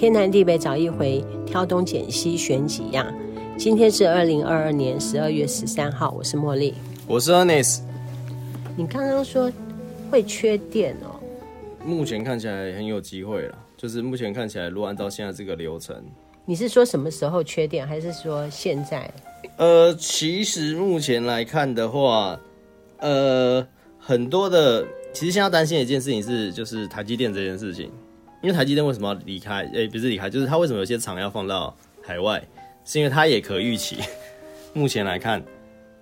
[0.00, 3.12] 天南地北找一回，挑东拣西选几样。
[3.56, 6.72] 今天是二零二二年十二月十三号，我是茉莉，
[7.04, 7.80] 我是 Ernest。
[8.76, 9.50] 你刚刚说
[10.08, 11.18] 会缺电哦？
[11.84, 15.96] 目前看起来很有机会了，就是目前看起来，如果按照现在这个流程，
[16.44, 19.12] 你是说什么时候缺电，还是说现在？
[19.56, 22.38] 呃，其实目前来看的话，
[22.98, 23.66] 呃，
[23.98, 27.90] 很多的，其实现在要担心的一件事情是，就是台积电这件事情。
[28.40, 29.62] 因为台积电为什么要离开？
[29.72, 32.42] 诶、欸，不是离开，就是它为什么有些厂要放到海外？
[32.84, 33.98] 是因为它也可预期，
[34.72, 35.42] 目前来看，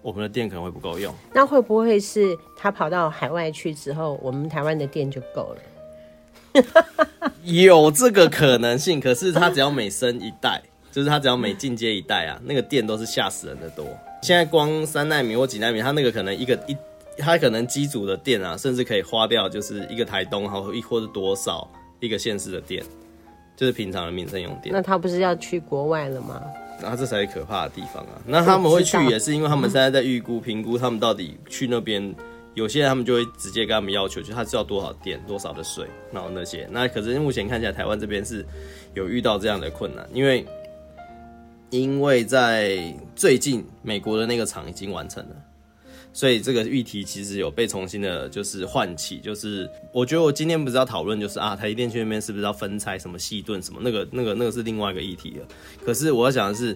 [0.03, 1.13] 我们的电可能会不够用。
[1.33, 6.63] 那会不会是它跑到海外去之后，我们台湾的电就够了？
[7.43, 13.85] 有这个可能性，可是它只要每升一代，就是它只要每进阶一代啊，那个电都是吓死人的多。
[14.23, 16.77] 现在光三纳米或几纳米，它那个可能一个一，
[17.19, 21.69] 它可能机组的电啊，甚至可以花掉就是一个台东，好一或是多少。
[22.01, 22.85] 一个县市的电，
[23.57, 24.73] 就是平常的民生用电。
[24.73, 26.43] 那他不是要去国外了吗？
[26.83, 28.21] 那这才是可怕的地方啊！
[28.27, 32.15] 那他们会去，也是因为他们现在在预估、评估，他们到底去那边，
[32.53, 36.69] 有些人他们就会直接跟他们要求，就他知道多少电、多少的水，然后那些。
[36.71, 38.45] 那可是目前看起来，台湾这边是
[38.93, 40.45] 有遇到这样的困难，因为
[41.71, 42.79] 因为在
[43.15, 45.37] 最近美国的那个厂已经完成了。
[46.17, 49.19] 所以这个议题其实有被重新的，就是唤起。
[49.19, 53.79] 就是我觉得我今天不是要讨论，就是啊，台积电去那边是不是要分拆什么细盾什么？
[53.83, 55.47] 那个、那个、那个是另外一个议题了。
[55.85, 56.75] 可是我要讲的是，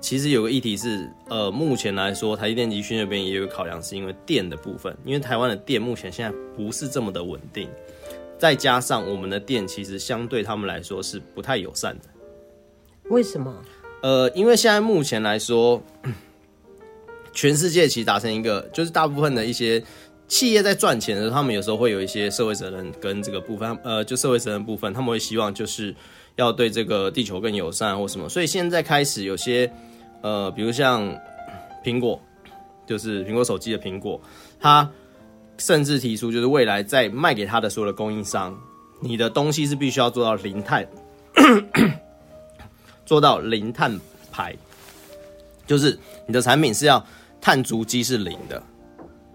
[0.00, 7.68] 其实有个议题是，呃，目前来说，台积电集训那边也有考量，是因为电的部分，因为台湾的电目前现在不是这么的稳定，
[8.38, 12.04] 再加上我们的电其实相对他们来说是不太友善的。
[13.10, 13.52] 为什么？
[14.04, 15.82] 呃，因为现在目前来说。
[17.32, 19.82] 全世界其实达成一个，就是大部分的一些
[20.26, 25.94] 企业在赚钱的时候，他们有时候会有一些社会责任跟这个部分，呃，就社会责任部分，他们会希望就是
[26.36, 28.28] 要对这个地球更友善或什么。
[28.28, 29.70] 所以现在开始有些，
[30.20, 31.02] 呃，比如像
[31.84, 32.20] 苹果，
[32.86, 34.20] 就是苹果手机的苹果，
[34.60, 34.90] 它
[35.56, 38.58] 甚至提出就是未来在卖给他的所有的供应商，
[39.00, 40.86] 你的东西是必须要做到零碳，
[43.06, 43.98] 做到零碳
[44.30, 44.54] 排，
[45.66, 47.02] 就是你的产品是要。
[47.40, 48.62] 碳足迹是零的，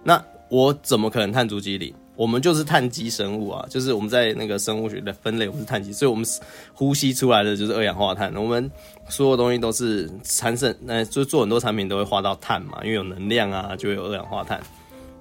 [0.03, 1.93] 那我怎么可能碳足迹零？
[2.15, 6.23] 我们就是碳基生物啊，就是我们在那个生物学的分类，我们是碳基，所以我们
[6.71, 8.31] 呼吸出来的就是二氧化碳。
[8.35, 8.69] 我们
[9.09, 14.61] 所有东西都是产生，呃，就做很多产品都会花到碳嘛，因为有能量啊，就会有二氧化碳。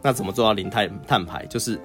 [0.03, 1.47] 那怎么做到零碳碳排？
[1.47, 1.81] 就是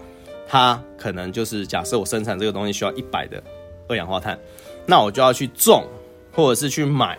[0.46, 3.42] 它可能就是假设我生产这个东西需要一百的
[3.88, 4.38] 二氧化碳，
[4.86, 5.86] 那我就要去种，
[6.34, 7.18] 或者是去买。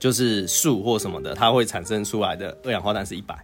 [0.00, 3.38] 就是树或什么的，它会产生出来的二氧化碳是一百。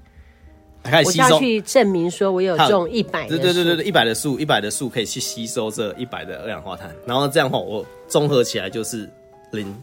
[1.05, 3.29] 我要去证明说我有种一百。
[3.29, 9.11] 对对对对对，一百的树，一百的树可以去吸收这一百的二氧化碳，然后这样的话我综合起来就是
[9.51, 9.77] 零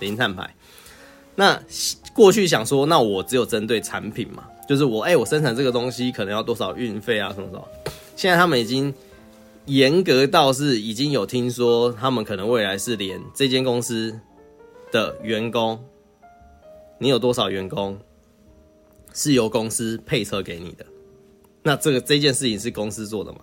[0.00, 0.52] 零 碳排。
[1.36, 1.56] 那
[2.12, 7.64] 过去想说，那我只有针对产品嘛，就是我哎、欸，我生产这个东西可能要多少运费啊什么什么。
[8.16, 8.92] 现在他们已经
[9.66, 14.18] 严格到是已经有听说，他们可能未来是连这间公司。
[14.92, 15.78] 的员工，
[16.98, 17.98] 你有多少员工
[19.12, 20.86] 是由公司配车给你的？
[21.62, 23.38] 那这个这件事情是公司做的吗？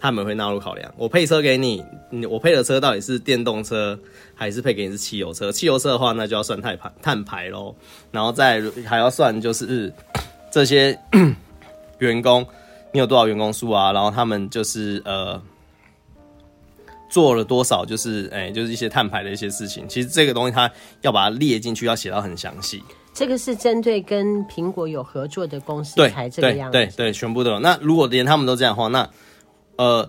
[0.00, 0.92] 他们会纳入考量。
[0.96, 3.98] 我配车给你，你我配的车到底是电动车
[4.34, 5.50] 还是配给你是汽油车？
[5.50, 7.74] 汽油车的话，那就要算碳排碳排喽。
[8.10, 9.92] 然后再还要算就是
[10.50, 10.98] 这些
[11.98, 12.46] 员工，
[12.92, 13.92] 你有多少员工数啊？
[13.92, 15.40] 然后他们就是呃。
[17.08, 17.84] 做了多少？
[17.84, 19.88] 就是哎、欸，就是一些碳排的一些事情。
[19.88, 20.70] 其实这个东西它
[21.00, 22.82] 要把它列进去，要写到很详细。
[23.14, 26.72] 这个是针对跟苹果有合作的公司才这个样子。
[26.72, 27.58] 对对对，全部都有。
[27.58, 29.08] 那如果连他们都这样的话，那
[29.76, 30.08] 呃，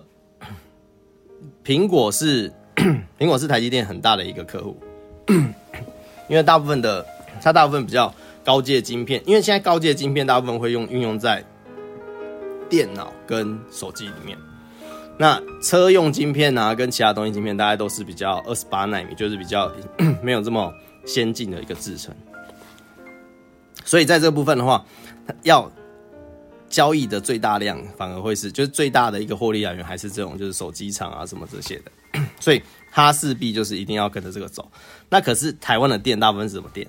[1.64, 2.52] 苹果是
[3.18, 4.76] 苹果是台积电很大的一个客户，
[6.28, 7.04] 因为大部分的
[7.42, 8.14] 它大部分比较
[8.44, 11.44] 高阶晶片，因为现在高阶晶片大部分会用运用在
[12.68, 14.38] 电脑跟手机里面。
[15.20, 19.70] 那车用晶片啊，跟其他东西晶片，大概都是比较二十八纳米，就是比较
[20.24, 20.72] 没有这么
[21.04, 22.14] 先进的一个制程。
[23.84, 24.82] 所以在这个部分的话，
[25.42, 25.70] 要
[26.70, 32.22] 交易的最大量，反而会是就是最大的一个获利来源，还是这种就是手机厂啊什么这些的。
[32.40, 34.66] 所以它势必就是一定要跟着这个走。
[35.10, 36.88] 那可是台湾的电大部分是什么电？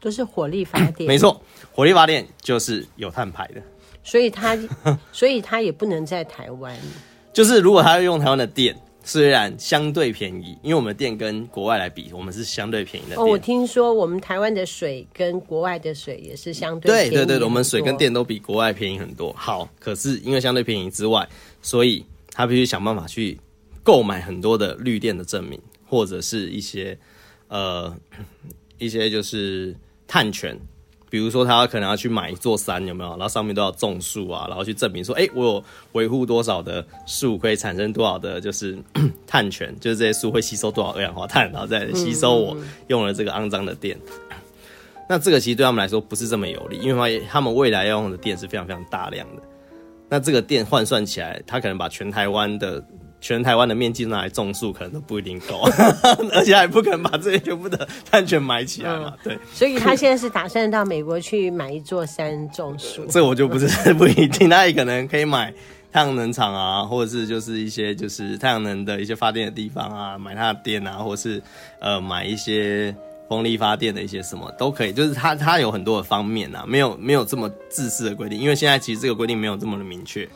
[0.00, 1.06] 都是火力发电。
[1.06, 3.60] 没错，火力发电就是有碳排的。
[4.02, 4.56] 所以它，
[5.12, 6.74] 所以它也不能在台湾。
[7.32, 13.18] 就是如果他要用台湾的电，虽然相对便宜，因为我们的电跟国外来比，我们是相对便宜的电。
[13.18, 17.10] 哦，我听说我们台湾的水跟国外的水也是相对便宜。
[17.10, 19.32] 对对对，我们水跟电都比国外便宜很多。
[19.32, 21.26] 好，可是因为相对便宜之外，
[21.62, 23.38] 所以他必须想办法去
[23.82, 26.98] 购买很多的绿电的证明，或者是一些
[27.48, 27.96] 呃
[28.78, 29.74] 一些就是
[30.06, 30.58] 碳权。
[31.10, 33.10] 比如说，他可能要去买一座山，有没有？
[33.10, 38.78] 然后上面都要种树啊，然后去证明说，哎、我有维护多少的树，可以产生多少的，就是
[39.26, 43.98] 碳权，就是这些树会吸收多少二氧化碳，然后再吸收我用了这个肮脏的电。
[45.08, 49.42] 那这个其实对他们来说不是这么有利，因为他们未来要用的电是非常非常大量的。
[50.08, 52.82] 那这个电换算起来，他可能把全台湾的。
[53.20, 55.68] 全台湾的面积拿来种树，可能都不一定够，
[56.32, 59.12] 而且还不可能把这些全部的碳权买起来嘛。
[59.22, 63.04] 对，所以他现在是打算到美国去买一座山种树。
[63.12, 65.52] 这我就不是不一定，他也可能可以买
[65.92, 71.42] 太阳能厂啊，或者是就是一些就是太阳能的一些发电的地方啊，买它的电啊，或者是
[71.78, 72.94] 呃买一些
[73.28, 74.94] 风力发电的一些什么都可以。
[74.94, 80.26] 就是它它有很多的方面啊，没有没有这么自私的规定，因为现在其实这个规定没有这么的明确，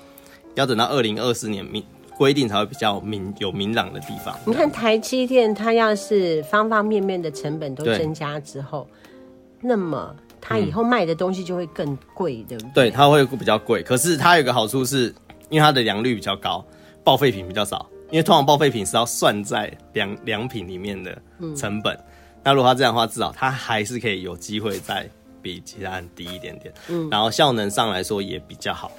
[0.55, 1.83] 要等到二零二四年明。
[2.17, 4.39] 规定才会比较明有明朗的地方。
[4.47, 8.87] 你看台积电，它要是方方面面的成本都增加之后，
[9.61, 12.73] 那么它以后卖的东西就会更贵，对不对？
[12.75, 13.83] 对，它会比较贵。
[13.83, 15.15] 可是它有个好处是，
[15.49, 16.65] 因为它的良率比较高，
[17.03, 17.89] 报废品比较少。
[18.11, 21.21] 因为通常报废品是要算在良良品里面的
[21.57, 21.97] 成本。
[21.97, 22.05] 嗯、
[22.45, 25.09] 那如果它这样的话，至少它还是可以有机会再
[25.43, 26.73] 比其他人低一点点。
[26.89, 28.93] 嗯，然后效能上来说也比较好。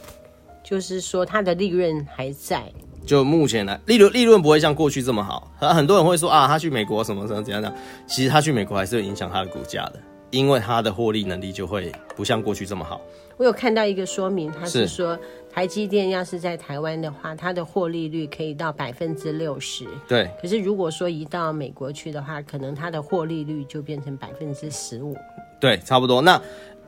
[0.64, 2.64] 就是说它的利润还在。
[3.06, 5.52] 就目前来，利润利润不会像过去这么好。
[5.60, 7.82] 很多人会说啊，他去美国什么什么怎样怎样。
[8.08, 10.00] 其实他去美国还是会影响他的股价的，
[10.32, 13.00] 因为他的获利能力就会不像过去这么好。
[13.38, 15.18] 我有看到一个说明，他是说
[15.54, 19.86] 台积电要是在台湾的话，它的获利率可以到百分之六十。
[20.08, 20.30] 对。
[20.42, 25.16] 可是如果说移到美国去的话，可能它的获利率就变成百分之十五。
[25.60, 26.22] 对，差不多。
[26.22, 26.42] 那。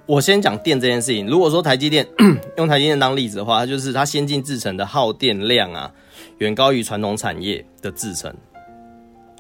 [0.06, 1.28] 我先讲电这件事情。
[1.28, 2.08] 如果说台积电
[2.56, 5.92] 用台积电当例子的话，它就是它先进制程的耗电量啊，
[6.40, 8.34] 远高于传统产业的制程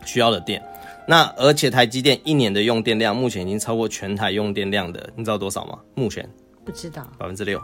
[0.05, 0.61] 需要的电。
[1.07, 5.79] 那而且台积电一年的用电量目前已经超过全台用电量的，你知道多少吗？
[5.95, 6.29] 目前
[6.65, 7.61] 不知道，百分之六，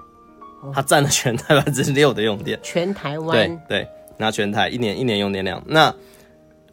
[0.73, 2.59] 它占了全台百分之六的用电。
[2.63, 3.87] 全台湾对对，
[4.17, 5.93] 那全台一年一年用电量那。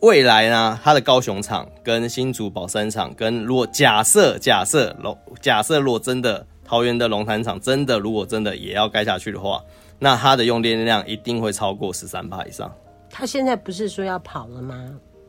[0.02, 9.62] 未来呢，它的高雄厂跟新竹宝山厂，跟如果假设假设龙假设如果真的桃园的龙潭厂真的如果真的也要盖下去的话，
[10.00, 12.74] 那它的用电量一定会超过十三帕以上。
[13.08, 14.74] 他现在不是说要跑了吗？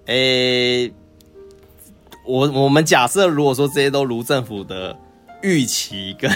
[0.05, 0.93] 诶、欸，
[2.25, 4.97] 我我们假设如果说这些都如政府的
[5.41, 6.29] 预期跟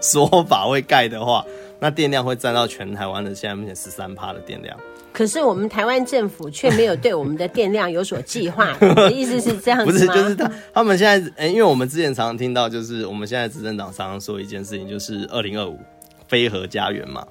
[0.00, 1.44] 说法会盖的话，
[1.78, 4.76] 那电量会占到全台湾的现在目前十三帕的电量。
[5.12, 9.86] 可是我们台湾政府却没有对我们的电量有所计划，你的意思是这样子？
[9.92, 15.78] 不是，就是他他们现在，欸，因为我们之前常常听到，就是我们现在执政党常常说一件事情，就是二零二五
[16.28, 17.26] 非核家园嘛。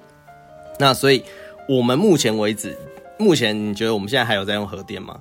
[0.80, 1.24] 那所以
[1.68, 2.78] 我们目前为止，
[3.18, 5.20] 目前你觉得我们现在还有在用核电吗？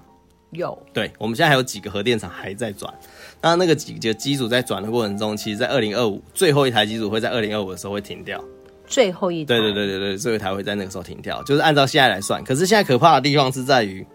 [0.50, 2.92] 有，对，我们现在还有几个核电厂还在转。
[3.40, 8.42] 那那个几个机组在转的过程中，其实在二零二五最后一台机组会在二零二五的时候会停掉。
[8.86, 12.44] 最后一台，对对对对对，最后一台会在那个时候停掉，就是按照现在来算。
[12.44, 14.06] 可是现在可怕的地方是在于，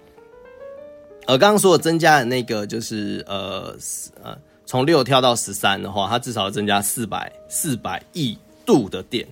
[1.26, 3.76] 呃，刚刚说的增加的那个就是呃
[4.24, 9.28] 呃，从六跳到十三的话，它至少要增加四百四百亿度的电，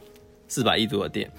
[0.50, 1.32] 四百亿度的电。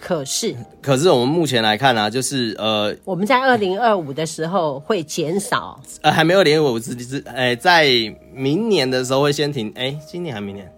[0.00, 7.86] 可是，可是我们目前来看呢、啊，就是呃，我们在二零二五的时候会减少，呃，还没有二零二五之之，哎，在
[8.32, 10.72] 明年的时候会先停，哎，今年还明年。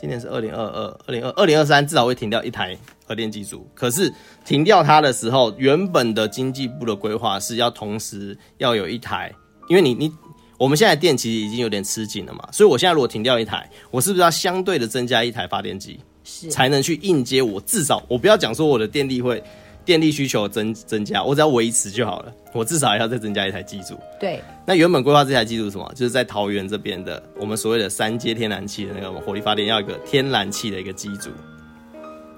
[0.00, 3.66] 今年是二零二二、二零二二零二三，至少会停掉一台核电机组。
[3.74, 9.34] 可是停掉它的时候，原本的经济部的规划是要同时要有一台，
[9.68, 10.08] 因为你你
[10.56, 19.42] 我们现在电其实已经有点吃紧了嘛，所以我现在如果停掉一台，我是不是要相对的增加一台发电机，是才能去应接我至少我不要讲说我的电力会。
[19.84, 22.30] 电力需求增增加，我只要维持就好了。
[22.52, 23.98] 我至少还要再增加一台机组。
[24.20, 25.90] 对，那原本规划这台机组是什么？
[25.94, 31.30] 就是在桃园这边的，我们所谓的三阶天然气的那个火力发电，要一个天然气的一个机组。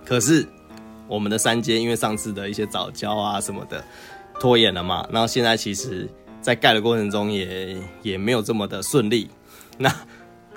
[0.05, 0.47] 可是
[1.09, 3.85] 我们的三阶因为上次的一些早教啊什么的
[4.39, 6.09] 拖延了嘛，然后现在其实
[6.41, 9.29] 在盖的过程中也也没有这么的顺利。
[9.77, 9.93] 那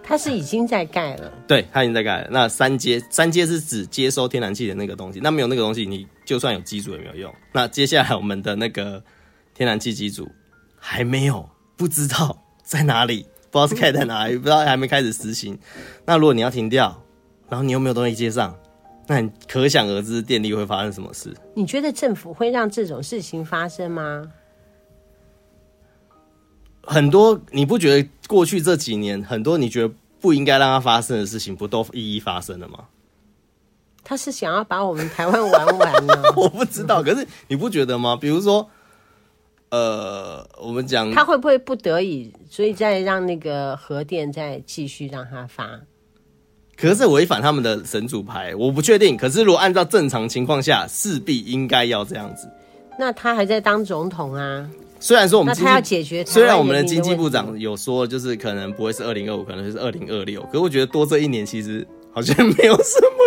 [0.03, 2.27] 它是已经在盖了，对，它已经在盖了。
[2.29, 5.19] 那三接，三接是指接收天然气的那个东西。
[5.23, 7.33] 那没有那个东西，你就算有机组也没有用。
[7.53, 9.01] 那接下来我们的那个
[9.55, 10.29] 天然气机组
[10.77, 15.57] 还没有，不知道在哪里，不知道是盖在哪里，不知道还没开始实行。
[16.05, 17.01] 那如果你要停掉，
[17.49, 18.53] 然后你又没有东西接上，
[19.07, 21.33] 那你可想而知电力会发生什么事。
[21.55, 24.23] 你觉得政府会让这种事情发生吗？
[26.83, 32.85] 很多你不觉得过去这几年很多你觉得不应该让它发生的事情，不都一一发生了吗？
[34.05, 36.13] 他是想要把我们台湾玩完呢？
[36.35, 38.17] 我不知道，可是你不觉得吗？
[38.19, 38.69] 比如说，
[39.69, 45.79] 呃，我们讲他会不会不得已，所以再让那个核电再继续让它发？
[46.75, 49.15] 可是违反他们的神主牌，我不确定。
[49.15, 52.51] 可是如果按照正常情况下，势必应该要这样子。
[52.99, 54.69] 那他还在当总统啊？
[55.03, 60.41] 虽然说我们他要解决，虽然我们的经济部长有说，就是可能不会是二零二五，可能是二零二六。
[60.43, 63.17] 可是我觉得多这一年，其实好像没有什么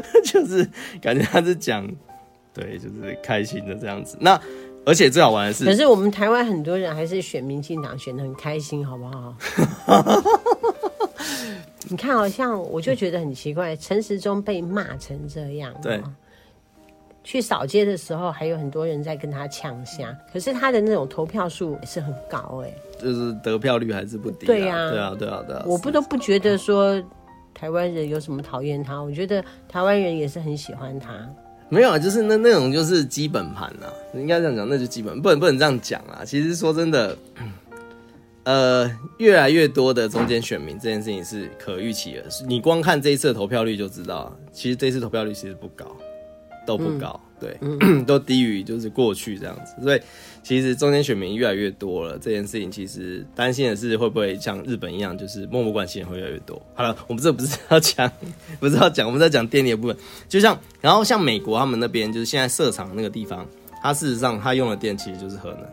[0.00, 0.66] 用， 就是
[0.98, 1.86] 感觉他是讲，
[2.54, 4.16] 对，就是开心的这样子。
[4.18, 4.40] 那
[4.86, 9.36] 而且最好玩的是，可是我们台湾很多人还是选民进党，选的很开心，好不好？
[11.90, 16.00] 你看，好像我就觉得很奇怪，陈时中被骂成这样，对，
[17.22, 27.02] 去扫街的时候还有很多人在跟他呛虾，可是他的那种投票数也是很高，哎，就是得票率还是不低，对呀，对啊，对啊，对啊，我不都不觉得说
[27.54, 31.12] 台湾人有什么讨厌他，我觉得台湾人也是很喜欢他。
[31.68, 36.24] 没有啊，就是那那种就是基本盘啊，应该这样讲，那就基本，不能不能这样讲啊。
[36.24, 37.16] 其实说真的。
[38.44, 42.24] 呃，越来越多的中间选民这件事情是可预期的。
[42.48, 45.84] 你光看这一次的投票率就知道，其实这一次投票率其实不高，
[46.70, 49.74] 都不高，嗯、对，嗯、 都低于就是过去这样子。
[49.82, 50.00] 所以
[50.42, 56.60] 其实中间选民越来越多了，这件事情其实担心的是会不会像日本一样，就是默默关系人会越来越多。
[56.74, 58.10] 好了，我们这不是要讲，
[58.60, 59.96] 不是要讲，我们在讲电力的部分。
[60.28, 63.44] 就像然后像美国他们那边，就是现在设厂那个地方，
[63.82, 65.66] 它事实上它用的电其实就是核能，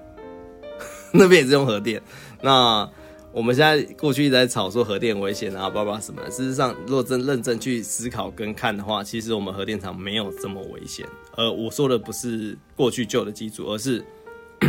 [1.14, 2.02] 那边也是用核电。
[2.42, 2.90] 那
[3.38, 6.30] 我们现在过去一直在吵说核电危险啊，叭叭什么的。
[6.32, 11.06] 事实上，如果真认真去思考跟看的话，其实我们核电厂没有这么危险。
[11.36, 14.04] 呃，我说的不是过去旧的机组，而是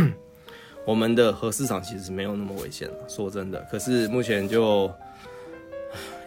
[0.85, 2.87] 我们的核市场其实没有那么危险。
[3.07, 4.87] 说真的，可是目前就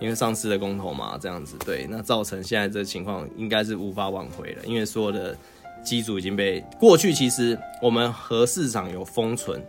[0.00, 5.38] 因为上次的公投嘛，这样子对，那造成现在这情况应该是无法挽回了，因为所有的
[5.84, 7.14] 机组已经被过去。
[7.14, 9.64] 其实我们核市场有封存。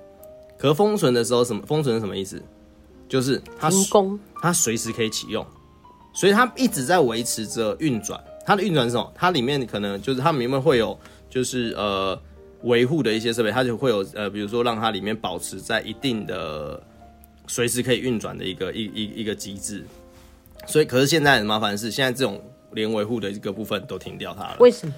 [0.57, 2.41] 可封存的时候，什么封存是什么意思？
[3.13, 3.69] 就是它
[4.41, 5.45] 它随时可以启用，
[6.15, 8.19] 所以它一直在维持着运转。
[8.43, 9.11] 它的运转是什么？
[9.13, 12.19] 它里面可能就是它里面会有，就是呃
[12.63, 16.81] 维护的一些设备，它就会有呃，比如说让它里面保持在一定的
[17.45, 19.85] 随时可以运转的一个一一一个机制。
[20.65, 22.41] 所以，可是现在很麻烦的是，现在这种
[22.71, 24.57] 连维护的一个部分都停掉它了。
[24.59, 24.93] 为什么？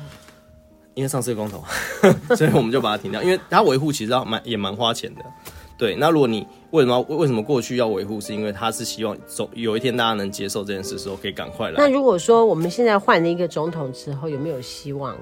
[0.94, 1.62] 因为上次公投，
[2.34, 5.22] 所以我们就把它停掉，因为它维护其实要蛮也蛮花钱的。
[5.78, 8.22] 对，那如果你为什么为什么过去要维护？
[8.22, 11.76] 是因为他是希望总有一天大家能接受这件事的时候，可以赶快来。
[11.78, 15.16] 那如果说我们现在换了一个总统之后，有没有希望？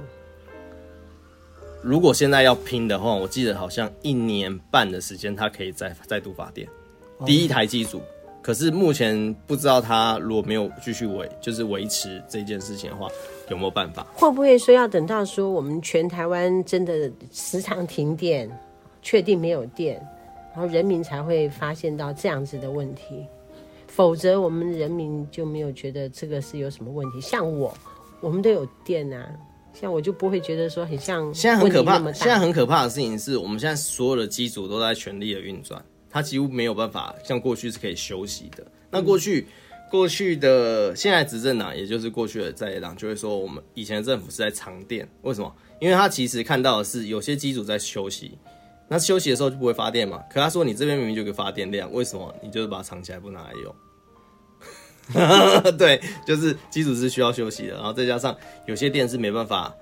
[1.81, 6.67] 如果现在要拼的话，我记得好像一年半的时间，他可以再再度发电，
[7.25, 7.99] 第一台机组。
[8.41, 13.07] 可是目前不知道他如果没有继续维，就是维持这件事情的话，
[13.49, 14.05] 有没有办法？
[14.13, 18.49] 会不会说要等到说我们全台湾真的时常停电，
[19.01, 20.05] 确定没有电，
[20.53, 23.25] 然后人民才会发现到这样子的问题？
[23.87, 27.19] 否则我们人民就没有觉得这个是有什么问题。
[27.19, 27.75] 像我，
[28.21, 29.29] 我们都有电啊，
[29.73, 31.33] 像我就不会觉得说很像。
[31.33, 35.83] 现在很可怕，现在很可怕的事情是我们现在所有的机组都在全力的运转。
[36.09, 38.63] 它几乎没有办法像过去是可以休息的。
[38.91, 45.07] 那过去，嗯、过去的现在执政党，也就是过去的在野党，就会说我们以前的政府是在藏电。
[45.23, 45.51] 为什么？
[45.79, 48.37] 因为他其实看到的是有些机组在休息，
[48.87, 50.23] 那休息的时候就不会发电嘛。
[50.29, 53.75] 可他说你这边明明就有个发电量，为什么你就是把它藏起来不拿来用？
[55.77, 58.35] 对，就是机组是需要休息的，然后再加上
[58.65, 59.73] 有些电是没办法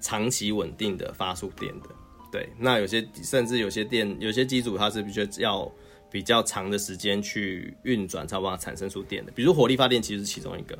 [0.00, 1.88] 长期稳定的发出电的。
[2.32, 5.70] 对，那有些甚至有些电，有些机组它是必须要
[6.10, 9.32] 比较长的时间去运转，才有办法产生出电的。
[9.32, 10.78] 比如火力发电，其实是其中一个，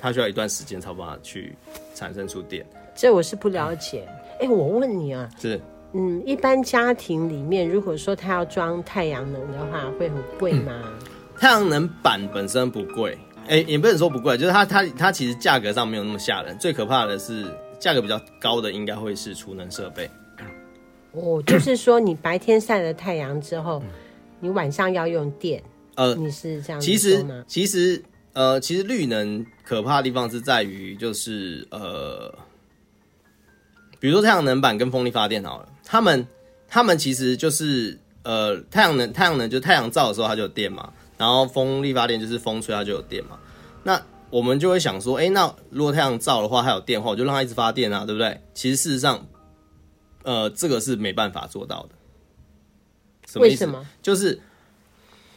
[0.00, 1.54] 它需要一段时间才有办法去
[1.94, 2.64] 产生出电。
[2.94, 4.08] 这我是不了解。
[4.40, 5.60] 哎、嗯，我问你啊，是，
[5.94, 10.72] 嗯，一般家庭里面，如果说他要装太阳能的话，会很贵吗？
[10.84, 10.92] 嗯、
[11.38, 16.56] 太阳能板本身不贵，哎，也不能说不贵，就是它它它其实价格上没有那么吓人。
[16.58, 17.44] 最可怕的是
[17.78, 20.08] 价格比较高的，应该会是储能设备。
[21.12, 23.82] 哦，就是说你白天晒了太阳之后，
[24.40, 25.62] 你晚上要用电，
[25.96, 26.80] 呃，你是这样？
[26.80, 32.34] 其实，其实，呃，其实绿能可怕的地方是在于，就是呃，
[34.00, 36.26] 比如说太阳能板跟风力发电好了，他们，
[36.68, 43.38] 他们其实就是呃，太阳能，太阳能就太阳照的时候它就有电嘛，然后风力发电就是风吹它就有电嘛。
[43.82, 48.40] 那我们就会想说，哎，那如果太阳照的话，它有电的话，我就让它一直发电啊，对不对？
[48.54, 49.26] 其实事实上。
[50.24, 51.88] 呃，这个是没办法做到的。
[53.26, 53.54] 什么意思？
[53.54, 53.84] 为什么？
[54.00, 54.40] 就是，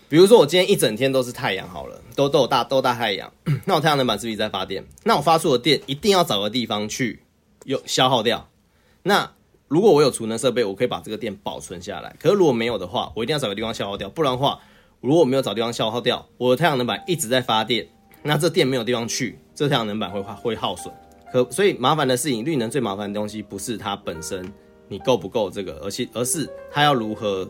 [0.08, 3.34] 比如说我今天一整天都是太阳好了，都都有大都大太阳，
[3.66, 4.86] 那我太阳能板是不是在发电？
[5.04, 7.24] 那我发出的电一定要找个地方去
[7.64, 8.48] 有消耗掉。
[9.02, 9.32] 那
[9.68, 12.16] 如果我有储能设备，我可以把这个电保存下来。
[12.20, 14.60] 可是如果没有的话，我一定要找个地方消耗掉，不然的话，
[15.02, 17.88] 如果没有找地方消耗掉，我的太阳能板一直在发电，
[18.22, 20.94] 那这电没有地方去，这太阳能板会会耗损。
[21.32, 24.52] 可所以麻烦的事情，绿能最麻烦的东西不是它本身
[24.88, 27.48] 你够不够这个，而且而是它要如何。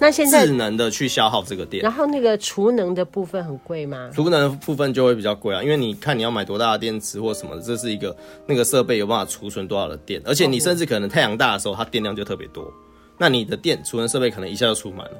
[0.00, 4.10] 那现在智能的去消耗这个电，然后那个储能的部分很贵吗？
[4.14, 8.16] 储能的部分就会比较贵啊，因为你看你要买多大的电池或什么的，这是一个
[8.46, 12.72] 那个设备有办法储存多少的电，而且你甚至可能太阳大的时候，它电量就特别多，
[13.18, 15.12] 那你的电储能设备可能一下就储满了。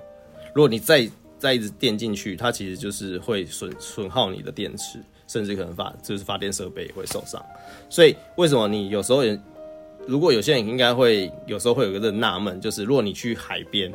[0.55, 1.07] 如果你再
[1.39, 7.39] 再一直电进去，它其实就是会损损耗你的电池，甚至可能发就是发电设备也会受伤。
[7.91, 9.39] 所以为什么你有时候也，
[10.07, 13.93] 如果有些人应该会有时候会有一个纳闷，就是如果你去海边。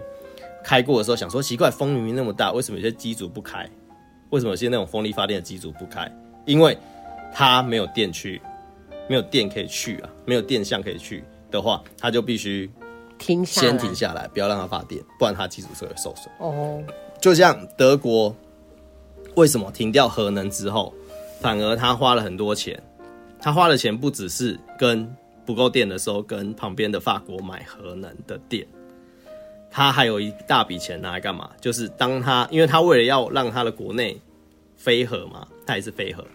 [0.66, 3.70] 开过的时候想说奇怪，风明明那么大，为什么有些机组不开？
[4.32, 6.12] 为什么有些那种风力发电的机组不开？
[6.46, 6.76] 因为
[7.32, 8.42] 它没有电去，
[9.08, 12.68] 没有电可以去啊，没有电箱可以去的话，它就必须
[13.20, 16.34] 停下，先停下来，不要让它发电，不然它机组就会受损。
[16.40, 16.84] 哦，
[17.22, 18.36] 就像德国
[19.36, 20.92] 为什么停掉核能之后，
[21.40, 22.82] 反而他花了很多钱，
[23.40, 25.08] 他花的钱不只是跟
[25.46, 28.66] 不够电的时候跟旁边的法国买核能的电。
[29.78, 31.50] 他还有一大笔钱拿来干嘛？
[31.60, 34.18] 就是当他，因为他为了要让他的国内
[34.78, 36.26] 飞核嘛，他也是飞核，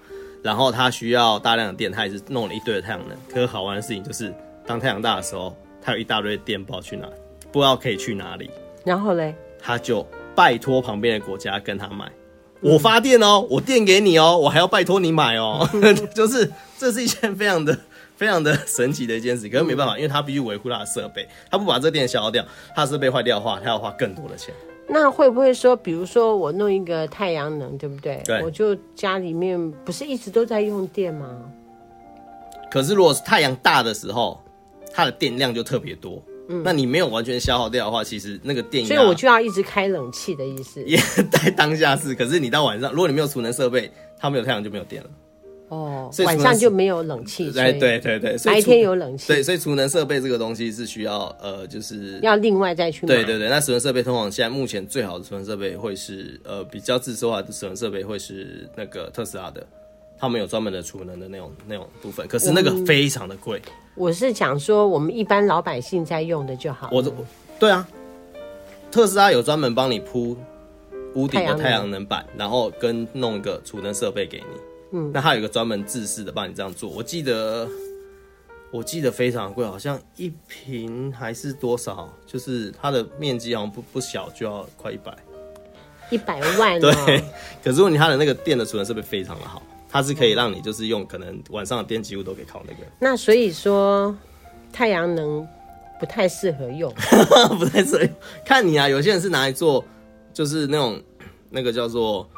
[0.43, 3.17] 然后他需要大量的电，他也是弄了一堆的太阳能。
[3.33, 4.31] 可是好玩的事情就是，
[4.67, 7.09] 当太阳大的时候，他有一大堆电不知道去哪，
[7.51, 8.51] 不知道可以去哪里。
[8.85, 12.13] 然后嘞，他就拜托旁边的国家跟他买，
[12.61, 15.67] 我发电哦，我电给你哦，我还要拜托你买哦，
[16.15, 17.79] 就是这是一件非常的。
[18.21, 24.55] 非常的神奇的一件事，可是没办法，因为他必须维护他的设备，他不把这电消耗掉，他的设备坏掉的话，他要花更多的钱。
[24.87, 28.21] 那会不会说，比如说我弄一个太阳能，对不对？
[28.27, 31.35] 对，我就家里面不是一直都在用电吗？
[32.71, 34.39] 可是如果是太阳大的时候，
[34.93, 40.85] 它的电量就特别多，嗯，那你没有完全消耗掉的话，其实那个电，所以我就要一直开冷气的意思。
[40.85, 40.99] 也
[41.33, 45.09] 在当下是，可是你到晚上，如果你没有储能设备，它没有太阳就没有电了。
[45.71, 53.15] 哦，晚上就没有冷气，对对对对，白天有冷气，对，所以储能设备这个东西是需要呃，就是要另外再去买。
[53.15, 59.65] 对对对，那储能设备通常现在目前最好的储能设备会是呃比较自说化的储能设备会是那个特斯拉的，
[60.19, 63.63] 他们有专门的储能的那种那种部分，可是那个非常的贵。
[63.95, 66.89] 我是讲说我们一般老百姓在用的就好。
[66.91, 67.13] 我这
[67.61, 67.87] 对啊，
[68.91, 70.37] 特斯拉有专门帮你铺
[71.15, 74.70] 屋顶的太阳能板，然后跟弄一个储能设备给你。
[74.93, 77.69] 嗯，那它有一个专门制式的帮你这样做，我记得，
[78.73, 85.17] 我记得非常贵，好像一瓶还是多少，就是它的面积好像不不小，就要快一百，
[86.11, 86.81] 一百万、喔。
[86.81, 87.23] 对，
[87.63, 92.81] 可是如果你它的那个电的储能设备非常的好，它是可以让你就是用可能晚上的电几乎都可以靠那个。
[92.99, 94.17] 那所以说，
[94.73, 95.47] 太阳能
[95.99, 96.93] 不太适合用，
[97.59, 98.11] 不太适合用。
[98.45, 99.85] 看你啊，有些人是拿来做，
[100.33, 101.01] 就是那种
[101.51, 102.29] 那个叫做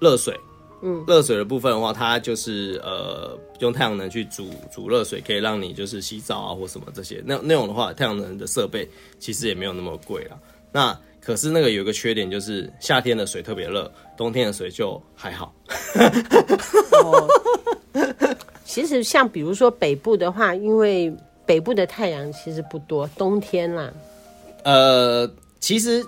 [0.00, 0.38] 热水。
[0.82, 7.22] 嗯，热水的部分的话，它就是呃用太阳能去煮煮热水，可以让你就是洗澡啊或什么这些。
[7.24, 10.38] 那那种的话，太阳能的设备其实也没有那么贵啦。
[10.70, 15.54] 那可是那个有一个缺点，就是夏天的水特别热，冬天的水就还好。
[17.02, 17.28] 哦，
[18.64, 21.10] 其实像比如说北部的话，因为
[21.46, 23.90] 北部的太阳其实不多，冬天啦。
[24.62, 26.04] 呃，其实。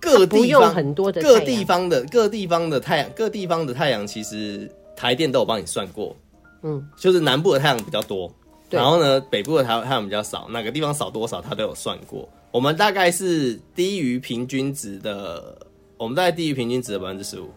[0.00, 6.16] 各地方很多的各地方的各地方的太阳，各地方的太阳，其实台电都有帮你算过，
[6.62, 8.32] 嗯，就是南部的太阳比较多，
[8.70, 12.28] 然后呢，北部的太太阳比较少，哪个地方少多少，它都有算过。
[12.50, 15.58] 我们大概是低于平均值的，
[15.96, 17.50] 我们大概低于平均值的百分之十五。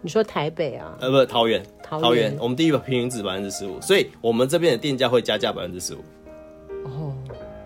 [0.00, 0.96] 你说台北啊？
[1.00, 5.98] 呃，不是桃园，桃园，我们低于平均值百分之十五，所以我们这边的电价会加价百分之十五。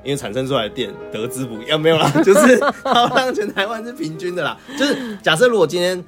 [0.07, 0.09] 哦。
[0.09, 4.57] 因为产生出来的电得之不一样，没有啦， 就是好像全台湾是平均的啦。
[4.79, 6.03] 就是假设如果今天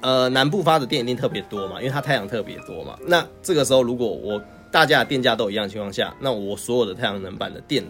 [0.00, 2.98] 呃南部发的电一定特别多嘛，因为它太阳特别多嘛。
[3.06, 7.84] 那这个时候如果我大家的电价都一样的情况下，那我所有的太阳能板的电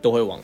[0.00, 0.38] 都会往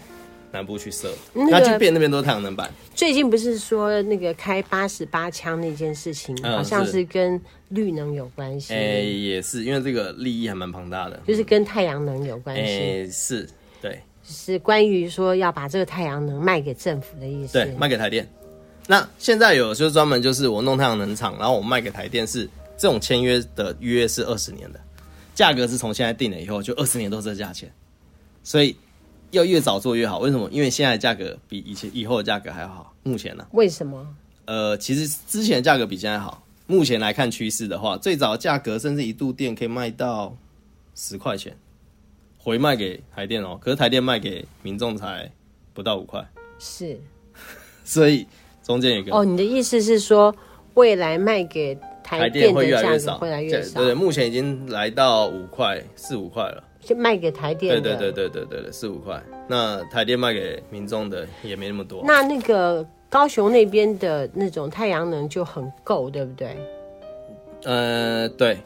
[0.50, 2.70] 南部去设，那，就变那边都是太阳能板。
[2.94, 8.72] 最近不是说那个开八十八枪那件事情，好像是跟绿能有关系。
[8.72, 12.62] 哎、也是因为这个利益还蛮庞大的，就是跟太阳能有关系。
[12.62, 13.48] 哎、欸，是
[13.82, 14.00] 对。
[14.26, 18.28] 是关于说要把这个太阳能卖给政府的意思，对，卖给台电。
[18.86, 24.80] 那现在有就是专门就是我弄太阳能厂，然后我卖给台电，是这种签约的约是二十年的，
[25.34, 27.72] 价格是从现在定了以后就二十年都是这价钱，
[28.42, 28.76] 所以
[29.30, 30.18] 要越早做越好。
[30.18, 30.48] 为什么？
[30.50, 32.94] 因为现在价格比以前以后的价格还要好。
[33.02, 33.46] 目前呢？
[33.52, 34.06] 为什么？
[34.46, 36.42] 呃，其实之前的价格比现在好。
[36.66, 40.34] 目前来看趋势的话，最早价格甚至一度电可以卖到
[40.94, 41.54] 十块钱。
[42.44, 45.30] 回卖给台电哦，可是台电卖给民众才
[45.72, 46.22] 不到五块，
[46.58, 47.00] 是，
[47.82, 48.26] 所以
[48.62, 50.34] 中间有一个哦，你的意思是说
[50.74, 66.54] 未来卖给台电会越来越少，会越来越少，对对，目前已经来到五块四五块了，就卖给台电对对对对对对，四五块，那台电卖给民众的也没那么多，那那个高雄那边的那种太阳能就很够，对不对？
[67.64, 68.58] 呃，对，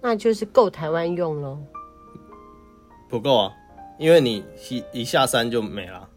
[0.00, 1.58] 那就是够台湾用喽。
[3.08, 3.52] 不够啊，
[3.98, 6.08] 因为你一一下山就没了，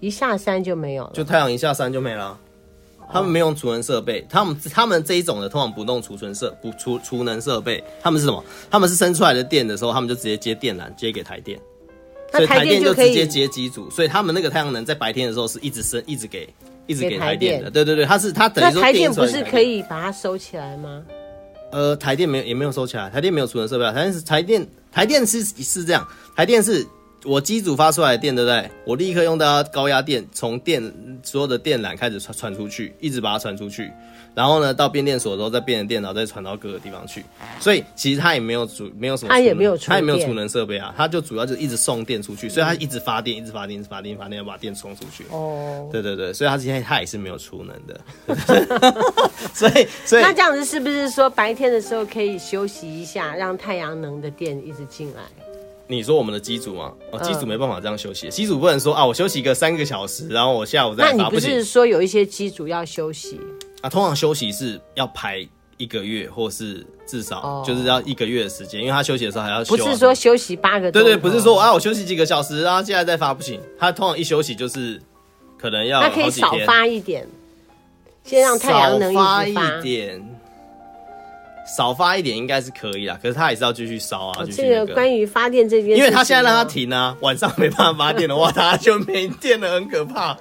[0.00, 2.38] 一下山就没有了，就太阳一下山就没了。
[3.10, 8.44] 他们没有储能设备，他们他们这一种的通常不弄储存设不储储能设备，他们是什么？
[8.70, 11.58] 他们是生出来的电的时候，他们就直接接电缆接给台电，
[12.30, 16.46] 所以台电就直接接机组，所以他们那个太阳能在白天的时候是一直生一直给
[16.86, 17.70] 一直给台电的。
[17.70, 21.02] 对对对，它是它等于说台电不是可以把它收起来吗？
[21.72, 23.92] 呃，台电没有也没有收起来，台电没有储能设备啊。
[23.92, 26.06] 台电是台电，台电是是这样，
[26.38, 26.86] 台电是
[27.24, 28.70] 我机组发出来的电，对不对？
[28.84, 30.80] 我立刻用到高压电，从电
[31.24, 33.90] 所有的电缆开始传传出去，一直把它传出去。
[34.36, 37.24] 然后呢，到变电所的时候再变成电脑，再传到各个地方去。
[37.58, 40.94] 所以其实它也没有主，没有什么，它也没有，它也没有储能设备啊。
[40.96, 45.24] 它就主要就一直送电出去，所以它一直发电，一直发电，一直发电，一直发电，要把电充出去。
[45.32, 48.00] 哦，对对对，所以它现在它也是没有储能的。
[49.54, 55.22] 所以所以那这样子是不是说白天的时候可以休息一下，让太阳能的电一直进来？
[55.90, 56.92] 你说我们的机组吗？
[57.10, 61.16] 哦，机组没办法这样休息，机组不能说啊，我休息个三个小时，然后我下午再发。
[61.16, 63.40] 那你不是说有一些机组要休息？
[63.80, 65.48] 啊，通常休息是要排
[65.78, 69.76] 一个月，或是至少就是要一个月的时间，因为他休息的时候还要休。
[69.76, 70.92] 不是说休息八个。
[70.92, 73.58] 对对，不是说啊，我休息几个小时，然后现在再发不行。
[73.78, 75.00] 他通常一休息就是
[75.56, 76.02] 可能要。
[76.02, 77.26] 他可以少发一点，
[78.24, 80.37] 先让太阳能发一点。
[81.76, 84.40] 少发一点应该是可以啦，可是他还是要继续烧啊。
[84.40, 90.36] 哦、这个关于发电这边，因为他现在让他停啊，晚上没办法发电的话， 他就没电了，很可怕。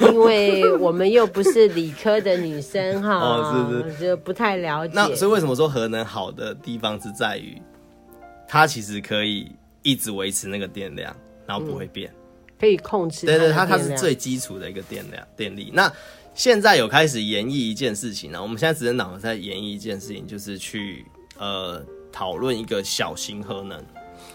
[0.00, 4.92] 因为我们又不是理科的女生哈， 哦，是是，就不太了解。
[4.94, 7.60] 那所以为什么说核能好的地方是在于，
[8.48, 9.50] 它其实可以
[9.82, 11.14] 一直维持那个电量，
[11.46, 12.16] 然后不会变，嗯、
[12.58, 13.24] 可以控制。
[13.24, 15.70] 对对，它它是最基础的一个电量电力。
[15.72, 15.90] 那
[16.34, 21.06] 现在有开始演绎一件事情呢，我们现在只能脑子在演绎一件事情，就是去
[21.38, 23.80] 呃讨论一个小型核能。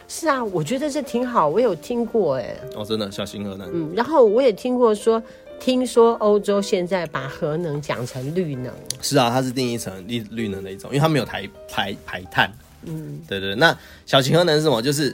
[0.08, 2.56] 是啊，我觉得这挺好，我有听过哎。
[2.74, 3.70] 哦，真的小型核能。
[3.74, 5.22] 嗯，然后我也听过说，
[5.60, 8.74] 听说欧洲现在把核能讲成绿能。
[9.02, 12.50] 是啊，它是定义成绿绿能的一种，因为它没有排排排碳。
[12.84, 13.54] 嗯，对对。
[13.56, 14.82] 那小型核能是什么？
[14.82, 15.14] 就是。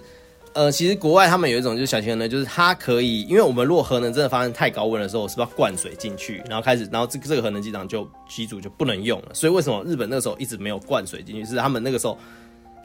[0.56, 9.28] 呃，其实国外他们有一种就是小型核能，就是它可以，因为我们如果核能真的发生太高温的时候，我是不是要灌水进去，然后开始，然后这个这个核能机厂就机组就不能用了。
[9.34, 11.44] 所以为什么日本那个时候一直没有灌水进去？
[11.46, 12.18] 是他们那个时候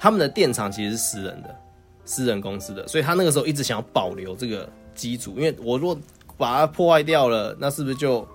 [0.00, 1.56] 他们的电厂其实是私人的，
[2.04, 5.96] 私人公司的，所以他那个时候一直想要保留这个机组，因为我如果
[6.36, 8.26] 把它破坏掉了，那是不是就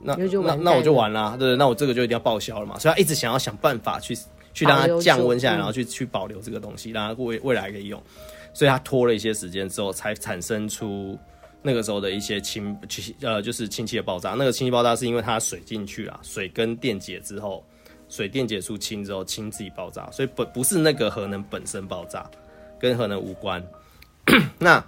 [0.00, 2.78] 那那那我就完了，对，那我这个就一定要报销了嘛。
[2.78, 4.16] 所以他一直想要想办法去
[4.54, 8.02] 去让它降温下来，然后去去保留这个东西，让它未未来可以用。
[8.54, 11.18] 所以它拖了一些时间之后，才产生出
[11.62, 14.30] 那个时候的一些氢氢呃，就是氢气的爆炸。
[14.30, 17.64] 那个氢气爆炸是因为它水进去了，水跟电解之后，
[18.08, 20.10] 水电解出氢之后，氢自己爆炸。
[20.10, 22.28] 所以不不是那个核能本身爆炸，
[22.78, 23.64] 跟核能无关。
[24.58, 24.84] 那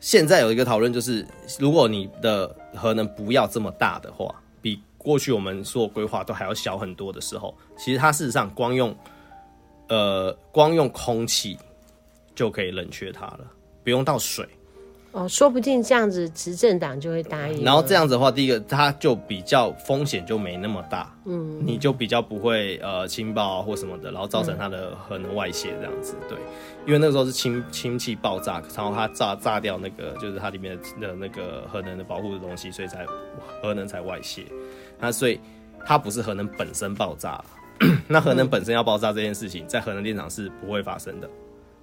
[0.00, 1.26] 现在有一个讨论就是，
[1.58, 8.96] 如果你的核能不要这么大的话，比过去我们说规划都还要小很多的时候，其实它事实上光用。
[9.88, 11.58] 呃，光用空气
[12.34, 13.40] 就可以冷却它了，
[13.82, 14.46] 不用到水。
[15.12, 17.64] 哦，说不定这样子执政党就会答应。
[17.64, 26.14] 然后这样子的话，第一个它就比较风险就没那么大，嗯，你就比较不会呃氢爆啊或什么的，然后造成它的核能外泄这样子。
[26.28, 26.36] 对，
[26.86, 33.06] 因为那个时候是氢氢气爆炸，然后它炸炸掉那个就是它里面的那个核能的保护的东西，所以才
[33.62, 34.44] 核能才外泄。
[35.00, 35.40] 那所以
[35.86, 37.42] 它不是核能本身爆炸。
[38.08, 41.30] 那核能本身要爆炸这件事情，在核能电厂是不会发生的，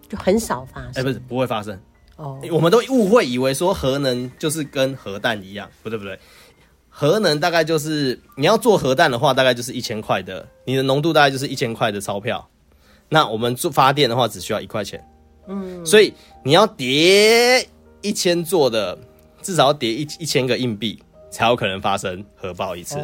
[0.10, 0.92] 就很少发生。
[0.96, 1.80] 哎，不是不会发生
[2.18, 2.40] 哦。
[2.52, 6.20] 我们都误会以为说核能就是跟核弹一样，不对不对。
[6.90, 12.46] 核能大概就是你要做核弹的话，大概就是一千块的，你的浓度大概就是一千块的钞票。
[13.10, 15.06] 那我们做发电的话，只需要一块钱。
[15.48, 17.68] 嗯，所以你要叠
[18.02, 18.98] 一千座的，
[19.42, 22.98] 至少要叠一一千个硬币，才有可能发生核爆一次。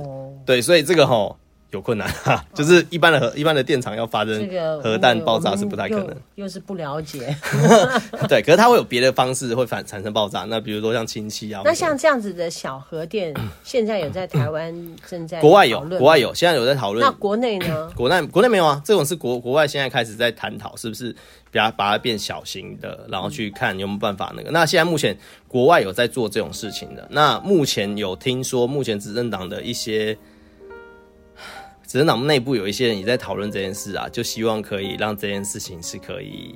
[0.45, 1.36] 对，所以这个齁。
[1.71, 4.47] 有困难 哈，就是一般的核一般的电厂要发生
[4.84, 7.36] 核弹爆炸是不太可能，又，又是不了解。
[8.27, 11.62] 对，可是它会有别的方式会反产生爆炸，那比如说像氢气啊。
[11.63, 14.73] 那像这样子的小核电， 现在有在台湾
[15.07, 17.05] 正在国外有，国外有，现在有在讨论。
[17.05, 17.89] 那国内呢？
[17.95, 21.15] 国内国内没有啊，这种是国国外现在开始在探讨，是不是
[21.53, 24.51] 把它把它变小型的，然后去看有没有办法那个。
[24.51, 30.17] 那现在目前国外有在做这种事情的，那目前有听说，目前执政党的一些。
[31.91, 36.56] 执政党内部有一些人也在讨论这件事啊，就希望可以让这件事情是可以，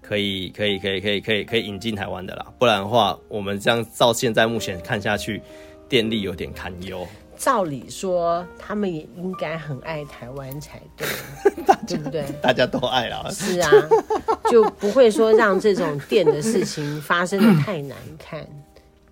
[0.00, 2.44] 可以，可以，可以，可以，可以，可以引进台湾的啦。
[2.58, 5.40] 不然的话，我们这样照现在目前看下去，
[5.88, 7.06] 电力有点堪忧。
[7.36, 11.06] 照理说，他们也应该很爱台湾才对，
[11.86, 12.24] 对不对？
[12.42, 13.24] 大家都爱啦。
[13.30, 13.70] 是啊，
[14.50, 18.44] 就不会说让这种电的事情发生的太难看，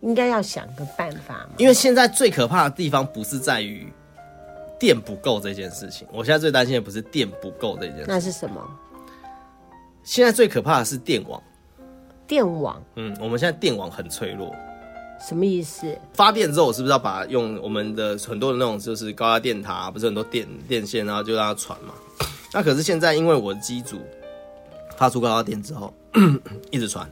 [0.01, 1.51] 应该要想个办法嘛。
[1.59, 3.87] 因为现在最可怕的地方不是在于。
[4.81, 8.61] 电不够这件事情，我现在最担心的不是电不够这件事，那是什么？
[10.03, 11.41] 现在最可怕的是电网。
[12.27, 14.55] 电网，嗯，我们现在电网很脆弱。
[15.21, 15.99] 什么意思？
[16.15, 21.93] 发电之后，我是不是要把用我们的很多的那种就是高压电塔，不是很多电电线，然后就让它传嘛？
[22.55, 23.99] 那可是现在因为我的机组
[24.97, 25.93] 发出高压电之后，
[26.71, 27.07] 一直传。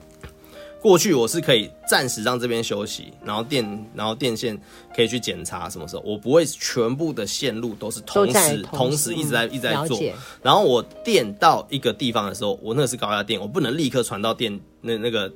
[0.80, 4.56] 过去我是可以暂时让这边休息，然后电，然后电线
[4.94, 10.00] 可以去检查什么时候，我不会全部的线路都是同时同时一直在一直在做。
[10.40, 15.28] 然后我电到一个地方的时候，我那个是高压电，我不能立刻传到电那那个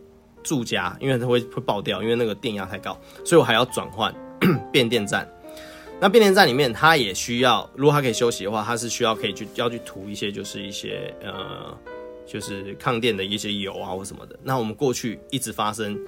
[0.45, 4.15] 住家，因为它会会爆掉，因为那个电压太高，所以我还要转换
[4.71, 5.29] 变电站。
[6.01, 11.77] 那变电站里面，它也需要，如果它可以休息的话，它是需要可以去要去涂一些，就是一些呃。
[12.27, 15.99] 就是抗电的一些油啊或什么的，那我们过去一直发生，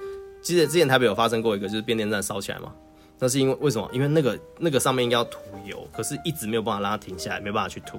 [0.41, 2.73] 记得之前台北有发生过一个，就是变电站烧起来嘛。
[3.17, 3.89] 那是因为为什么？
[3.93, 7.97] 因为那个那个上面应该要涂油，可是一直没有办法让它停下来，没办法去涂，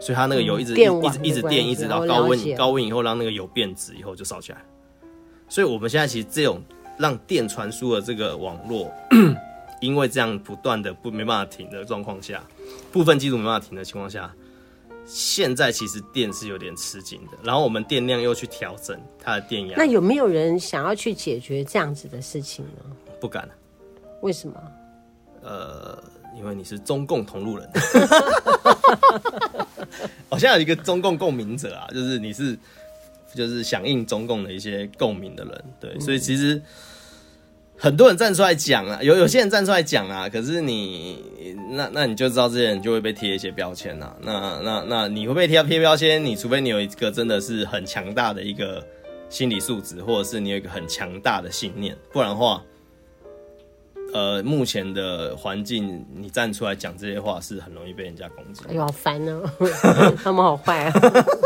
[0.00, 4.64] 所以它那个油一直、嗯、一直一直电，一直到高温高温以后，让那个油变质以后就烧起来。
[5.48, 6.62] 所以我们现在其实这种
[6.98, 8.90] 让电传输的这个网络，
[9.82, 12.42] 因为这样不断的不没办法停的状况下，
[12.90, 14.34] 部分机组没办法停的情况下。
[15.14, 19.74] 现在其实电是有点吃紧的，然后我们电量又去调整它的电压。
[19.76, 22.96] 那有没有人想要去解决这样子的事情呢？
[23.20, 23.46] 不敢。
[24.22, 24.54] 为什么？
[25.42, 26.02] 呃，
[26.34, 27.68] 因为你是中共同路人。
[30.30, 32.58] 好像有一个中共共鸣者啊，就是你是
[33.34, 36.62] 就是响应中共的一些共鸣的人，对，所以其实。
[37.82, 41.18] 很多人站出来讲啊，有有些人站出来讲啊，可是你
[41.68, 44.16] 那那你就知道这些人就会被贴一些标签啊。
[44.20, 46.24] 那那那你会被贴贴标签？
[46.24, 48.80] 你除非你有一个真的是很强大的一个
[49.28, 52.62] 心理素质，或者是你有一个很强大的信念，不然的话。
[54.12, 58.62] 呃，目前的环境，你站出来讲这些话是很容易被人家攻击。
[58.68, 59.66] 哎呦，好烦哦、喔！
[60.22, 60.92] 他们好坏啊！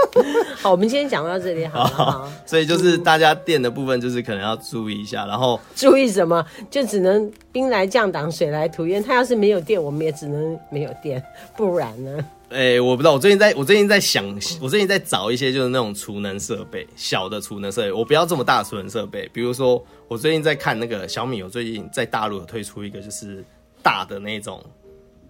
[0.61, 1.95] 好，我们今天讲到这里好不。
[1.95, 5.25] 好，好，所以就是大家电的部分，就是可能要注意一下。
[5.27, 6.45] 然后注意什么？
[6.69, 9.03] 就只能兵来将挡，水来土掩。
[9.03, 11.23] 他要是没有电，我们也只能没有电，
[11.57, 12.25] 不然呢？
[12.49, 14.25] 哎、欸，我不知道，我最近在我最近在想，
[14.61, 19.29] 我最近在找一些就是那种储能设备，小的储能设备，我不要这么大的储能设备。
[19.33, 23.45] 比如说，我最近在看那个小米，我最近在大陆有推出一个就是
[23.83, 24.65] 大的那种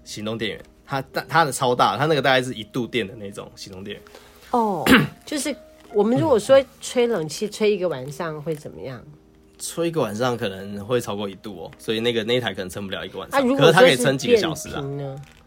[0.05, 4.03] 行动电源，它大它的超大，它那个大概是一度电的那种行动电源。
[4.51, 4.85] 哦，
[5.25, 5.57] 就是
[5.95, 9.03] 我们如果说吹冷气吹一个晚上会怎么样？
[9.59, 14.85] 吹一个晚上可能会超过一度哦，所以那个那一台可能撑不了一个晚上，啊、可是它可以撑几个小时啊。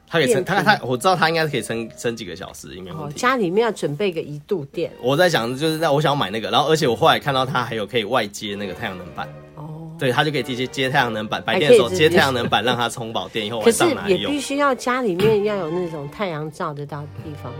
[0.09, 3.19] 它可以撑，它它我知道它应该是可以撑撑几个小时，应该没问题。
[3.19, 4.91] 家里面要准备个一度电。
[5.01, 9.27] 我在想，就是在我想要买那个，然后而且我后来看到它还有可以外接那个太阳能板。
[9.55, 9.87] 哦。
[9.99, 14.19] 对，它就可以直接接太阳能板，白天的时候接太阳能板， 让它充饱电以后晚上拿来用。
[14.19, 17.53] 也必须要家里面要有那种太阳照得到的地方。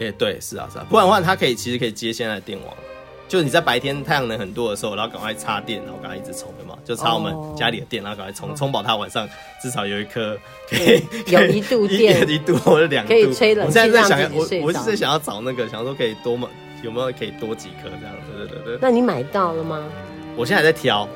[0.00, 2.74] 哎，对，是啊，是啊，不然的话它可以其实可以接现在的电网。
[3.28, 6.52] 就你在白天太阳能很多的时候，然后赶快插电，然后赶快一直充
[6.84, 9.28] 就插我们家里的电，然后赶快充充饱它，晚上
[9.62, 10.36] 至少有一颗
[10.68, 13.08] 可以有一度电， 一度或者两度。
[13.12, 16.48] 可以吹冷气，我现在在想要，我我是在想要找那个，想说可以多么
[16.82, 18.78] 有没有可以多几颗这样子，对对对。
[18.80, 19.84] 那你买到了吗？
[20.36, 21.08] 我现在还在挑，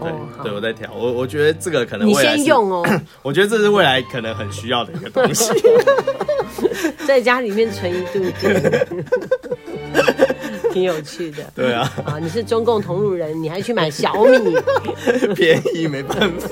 [0.00, 0.10] 对
[0.44, 2.86] 对，我在调，我我觉得这个可能未来你先用哦，
[3.22, 5.50] 我觉得这是未来可能很需要的一个东西，
[7.06, 8.86] 在家里面存一度电。
[10.72, 14.56] 挺有趣的，对啊，啊，你是中共同路人，你还去买小米，
[15.34, 16.48] 便宜没办法。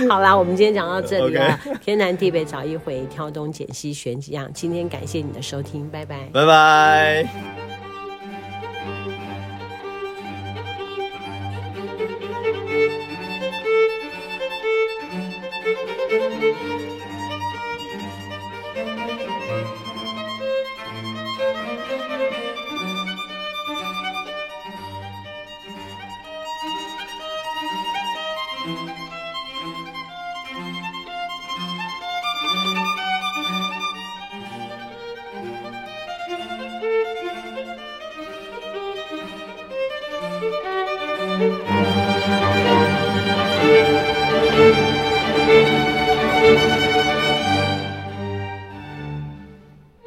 [0.08, 4.50] 好啦，我们今天讲到这里了.天南地北找一回，挑东拣西选几样。
[4.54, 7.69] 今天感谢你的收听，拜拜，拜拜。